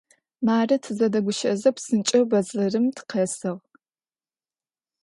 [0.45, 3.63] Мары, тызэдэгущыӏэзэ, псынкӏэу бэдзэрым тыкъэсыгъ.